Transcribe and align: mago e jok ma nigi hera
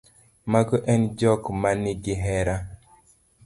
mago 0.51 0.77
e 0.93 0.95
jok 1.19 1.43
ma 1.61 1.71
nigi 1.81 2.13
hera 2.23 2.55